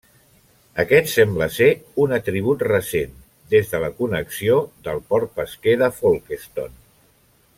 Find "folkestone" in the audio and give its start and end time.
6.01-6.79